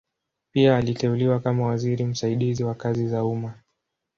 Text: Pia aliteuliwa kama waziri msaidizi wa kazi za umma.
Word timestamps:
Pia 0.51 0.77
aliteuliwa 0.77 1.39
kama 1.39 1.65
waziri 1.67 2.05
msaidizi 2.05 2.63
wa 2.63 2.75
kazi 2.75 3.07
za 3.07 3.23
umma. 3.25 3.53